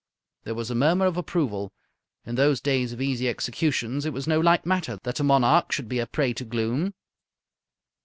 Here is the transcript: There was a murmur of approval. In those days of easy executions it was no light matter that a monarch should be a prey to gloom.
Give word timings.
There 0.45 0.55
was 0.55 0.71
a 0.71 0.73
murmur 0.73 1.05
of 1.05 1.15
approval. 1.15 1.71
In 2.25 2.33
those 2.33 2.59
days 2.59 2.91
of 2.91 2.99
easy 2.99 3.29
executions 3.29 4.03
it 4.03 4.13
was 4.13 4.25
no 4.25 4.39
light 4.39 4.65
matter 4.65 4.97
that 5.03 5.19
a 5.19 5.23
monarch 5.23 5.71
should 5.71 5.87
be 5.87 5.99
a 5.99 6.07
prey 6.07 6.33
to 6.33 6.43
gloom. 6.43 6.95